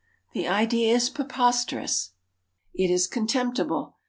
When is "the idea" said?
0.33-0.95